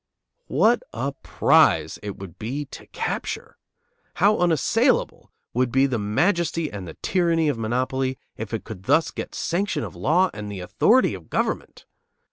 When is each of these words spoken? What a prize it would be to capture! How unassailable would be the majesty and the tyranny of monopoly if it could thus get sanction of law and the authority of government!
What 0.47 0.81
a 0.93 1.11
prize 1.11 1.99
it 2.01 2.17
would 2.17 2.39
be 2.39 2.65
to 2.65 2.87
capture! 2.87 3.59
How 4.15 4.39
unassailable 4.39 5.31
would 5.53 5.71
be 5.71 5.85
the 5.85 5.99
majesty 5.99 6.71
and 6.71 6.87
the 6.87 6.95
tyranny 7.03 7.49
of 7.49 7.59
monopoly 7.59 8.17
if 8.35 8.51
it 8.51 8.63
could 8.63 8.85
thus 8.85 9.11
get 9.11 9.35
sanction 9.35 9.83
of 9.83 9.95
law 9.95 10.31
and 10.33 10.51
the 10.51 10.59
authority 10.59 11.13
of 11.13 11.29
government! 11.29 11.85